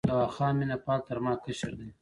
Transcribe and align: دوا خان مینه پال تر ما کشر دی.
دوا 0.09 0.23
خان 0.35 0.53
مینه 0.59 0.77
پال 0.85 0.99
تر 1.07 1.17
ما 1.25 1.33
کشر 1.43 1.71
دی. 1.79 1.87